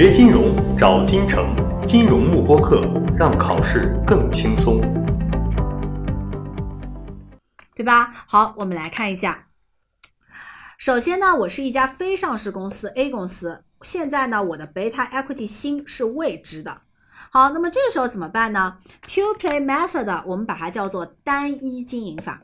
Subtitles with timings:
[0.00, 1.52] 学金融找金城，
[1.84, 2.80] 金融慕播课，
[3.18, 4.80] 让考试更轻松，
[7.74, 8.24] 对吧？
[8.28, 9.48] 好，我们来看一下。
[10.76, 16.82] 首先呢，我是一家非上市公司 A 公司，现在呢，我的 beta equity 新是未知的。
[17.32, 18.76] 好，那么这个时候怎么办呢
[19.08, 22.40] ？Pure play method 我们把它叫做单一经营法。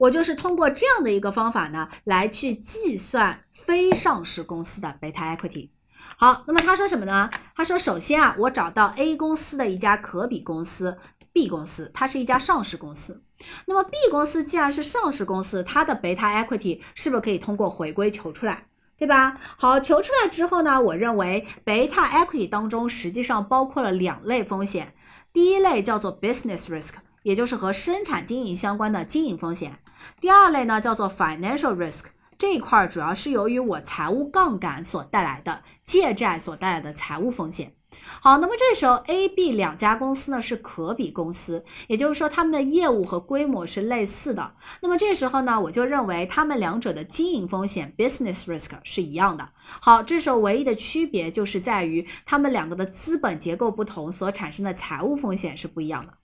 [0.00, 5.68] 我就是通过这样的一个方法呢，来去计算非上市公司的贝塔 equity。
[6.16, 7.28] 好，那么他说什么呢？
[7.54, 10.96] 他说，首先啊，我找到 A 公司的一家可比公司
[11.34, 13.22] B 公司，它是一家上市公司。
[13.66, 18.64] 那么 B 公司既然是上市公司，它的贝塔 equity 是不是可以通过回归求出来？
[18.96, 19.34] 对吧？
[19.58, 24.94] 好，求出来之后呢，我认为贝塔 equity 当中实际上包括了两类风险，
[25.30, 29.78] 第一类叫做 business risk，也就是和生产经营相关的经营风险。
[30.20, 32.06] 第二类呢，叫做 financial risk，
[32.38, 37.74] 这一块主要是由于我财务杠杆所带来的借债所带来的财务风险。
[38.20, 44.52] 好，那么这时候 A、B 两家公司呢是可比公司，也就是说他们的业务和规模是类似的。
[44.80, 49.48] 那么这时候呢，我就认为他们两者的经营风险 business risk 是一样的。
[49.80, 56.14] 好，这时候唯一的区别就是在于他们两个的资本结构不同，所产生的财务风险是不一样的。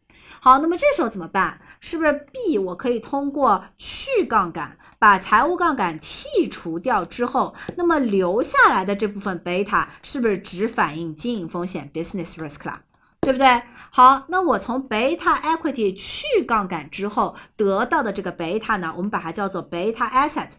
[0.41, 1.61] 好，那么这时候怎么办？
[1.81, 12.83] 是不是 B 我可以通过去杠杆，把财务杠杆剔除掉之后，那么留下来的这部分贝塔是不是只反映经营风险 business risk 啦？
[13.21, 13.63] 对不对？
[13.91, 20.51] 好，那我从贝塔 equity 去杠杆之后得到的这个贝塔呢，我们把它叫做贝塔 asset。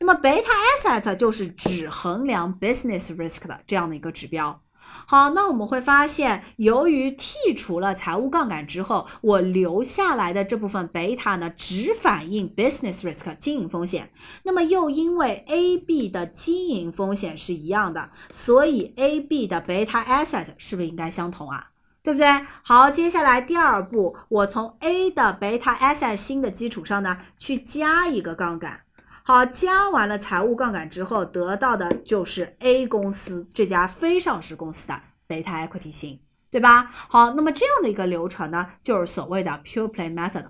[0.00, 4.60] 那么贝塔 asset 就是只衡量 business risk 的这样的一个指标。
[5.06, 14.10] 好，那我们会发现，由于剔除了财务杠杆之后，我留下来的这部分贝塔呢，只反映 business risk 经营风险。
[14.44, 21.68] 那么又因为 A、B 的经营风险是一样的，所以 A、B 的贝塔 asset 是不是应该相同啊？
[22.02, 22.28] 对不对？
[22.62, 28.80] 好，接下来第二步，我从 A 的贝塔 asset 新的基础上呢，去加一个杠杆。
[29.24, 36.18] 好，加完了财务杠杆之后，得到的就是 A 公司这家非上市公司的贝塔 equity 型，
[36.50, 36.90] 对吧？
[37.08, 40.46] 好，那么这样的一个流程呢，就是所谓的 pure play method。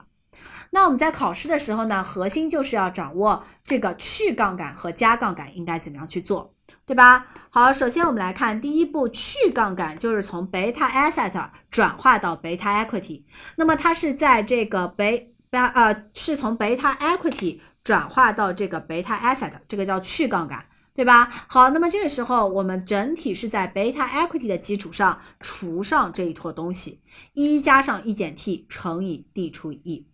[0.71, 6.55] 那我们在考试的时候呢，核心就是要掌握这个去杠杆和加杠杆应该怎么样去做，
[6.87, 7.27] 对吧？
[7.51, 13.23] 好，首先我们来看第一步，去杠杆就是从贝塔 asset 转化到贝塔 equity，
[13.57, 17.61] 那么它是在这个贝贝呃，是从贝塔 equity。
[17.85, 21.31] 转化到这个贝塔 asset，这个叫去杠杆，对吧？
[21.49, 27.01] 好，那么这个时候我们整体是在贝塔 equity 的基础上除上这一坨东西，
[27.33, 30.09] 一加上一减 t 乘以 d 除以 e。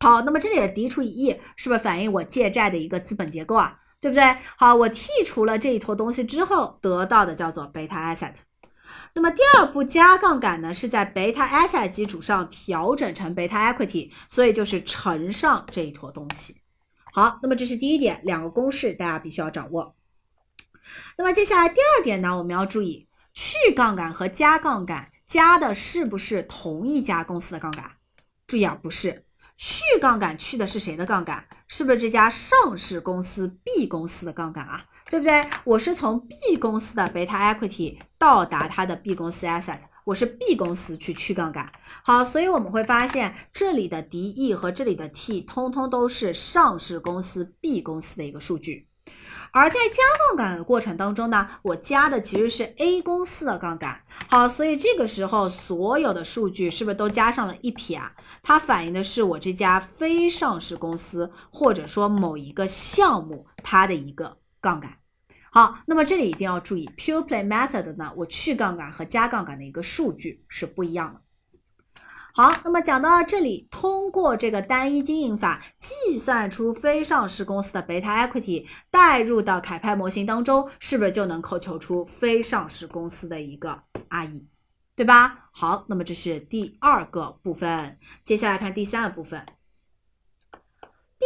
[0.00, 3.78] 好，那么这里的 d 除以 e 是不是反映我借债的一个资本结构啊？
[4.00, 4.36] 对不对？
[4.56, 8.34] 好，我剔除了这一坨东西之后得到的叫做贝塔 asset。
[9.14, 16.56] 那么第二步加杠杆呢，是在贝塔 asset 基础上调整成贝塔 equity，所以就是乘上这一坨东西。
[17.16, 19.96] 好，那么这是第一点，两个公式大家必须要掌握。
[21.16, 27.92] 那么接下来第二点呢，我们要注意去杠杆和加杠杆加的是不是同一家公司的杠杆？
[28.46, 29.24] 注意啊，不是，
[29.56, 31.48] 去杠杆去的是谁的杠杆？
[31.66, 34.84] 是不是这家上市公司 B 公司的杠杆啊？
[35.08, 35.42] 对不对？
[35.64, 39.78] 我是从 B 公司的贝塔 equity 到达它的 B 公司 asset。
[40.06, 41.72] 我是 B 公司去去杠杆，
[42.04, 48.86] 好，所以我们会发现这里的 D E 和这里的 T 通通都是上市公司 B 公司的一个数据，
[49.50, 58.12] 而在加杠杆的过程当中呢，我加的其实是 A 公司的杠杆，好，所以这个时候所有的数据是不是都加上了一撇啊？
[58.44, 64.98] 它反映的是我这家非上市公司或者说某一个项目它的一个杠杆。
[65.56, 71.22] 好，那么这里一定要注意，pure play method 呢，我去杠杆和加杠杆的一个数据是不一样的。
[72.34, 84.44] 好，那么讲到这里，通过这个单一经营法计算出非上市公司的 beta equity，带入到凯派模型当中，是不是就能扣求出非上市公司的一个 RE，
[84.94, 85.48] 对吧？
[85.52, 89.42] 好，那么这是第二个部分，接下来看第三个部分。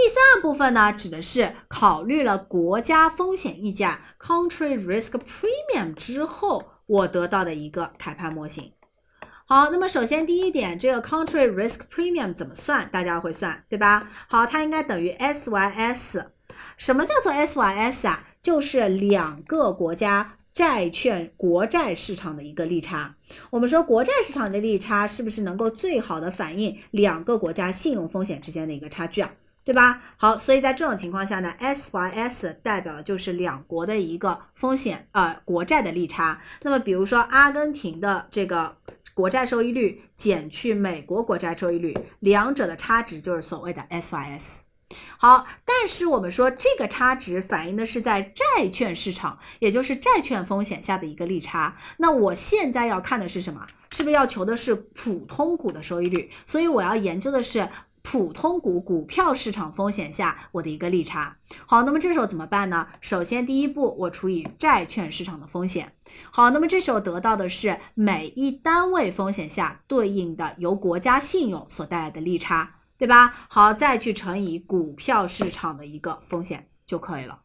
[0.03, 8.73] 第三部分呢，指的是考虑了国家风险溢价 （country risk premium） 之后，我得到的一个凯帕模型。
[9.45, 12.89] 好，那么首先第一点，这个 country risk premium 怎么算？
[12.91, 14.09] 大家会算对吧？
[14.27, 16.25] 好，它应该等于 SYS。
[16.79, 18.25] 什么叫做 SYS 啊？
[18.41, 23.17] 就是两个国家债券国债市场的一个利差。
[23.51, 29.31] 我们说国债市场的利差是不是能够最好的反映两个国家信用风险之间的一个差距啊？
[29.71, 30.03] 对吧？
[30.17, 36.41] 好，所以在这种情况下呢，SYS 代表的就是两国的一个风险，呃，国债的利差。
[36.63, 38.77] 那么比如说阿根廷的这个
[39.15, 44.63] 国债收益率减去美国国债收益率，两者的差值就是所谓的 SYS。
[45.17, 51.77] 好，但是我们说这个差值反映的是在债券市场，也就是债券风险下的一个利差。
[51.99, 53.65] 那我现在要看的是什么？
[53.93, 56.29] 是不是要求的是普通股的收益率？
[56.45, 57.69] 所以我要研究的是。
[58.11, 61.37] 普通股股票市场风险下我的一个利差。
[61.65, 62.89] 好，那么这时候怎么办呢？
[63.01, 65.93] 首先第一步，我除以债券市场的风险。
[66.33, 72.69] 好，那么这时候得到的是每一单位风险下对应的由国家信用所带来的利差，
[72.99, 73.33] 对吧？
[73.49, 77.39] 好，再去乘以股票市场的一个风险就可以了。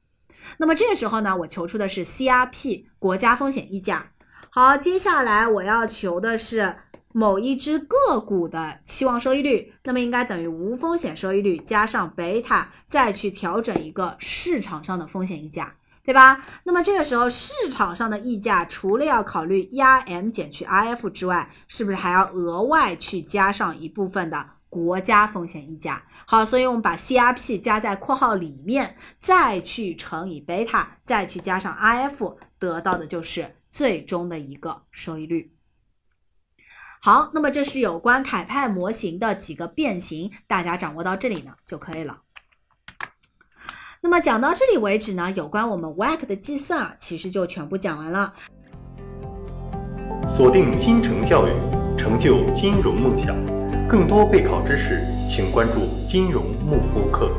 [0.57, 4.13] 那么这时候呢，我求出的是 CRP 国家风险溢价。
[4.49, 6.77] 好，接下来我要求的是。
[7.17, 15.73] 某一只个股的期望收益率，那么应该等于无风险收益率加上贝塔，再去调整一个市场上的风险溢价，
[16.03, 16.43] 对吧？
[16.65, 26.03] 那么这个时候市场上的溢价，除了要考虑 ERM 减去 RF 之外，是不是还要额外去加上一部分的国家风险溢价？
[26.25, 35.54] 好，所以我们把 CRP 加在括号里面，再去乘以贝塔，再去加上 RF，得到的就是最终的一个收益率。
[37.05, 42.17] 好，那么这是有关凯派模型的几个变形，大家掌握到这里呢就可以了。
[44.01, 48.33] 那么讲到这里为止呢，有关我们 WAC 的计算啊，其实就全部讲完了。
[50.27, 51.51] 锁定金城教育，
[51.95, 53.35] 成就金融梦想。
[53.87, 57.29] 更多备考知识，请关注金融慕播课。